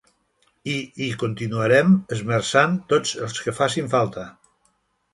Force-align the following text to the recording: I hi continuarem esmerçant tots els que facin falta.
I 0.75 0.77
hi 1.07 1.09
continuarem 1.25 1.95
esmerçant 2.17 2.77
tots 2.95 3.15
els 3.29 3.39
que 3.45 3.57
facin 3.63 3.97
falta. 3.97 4.29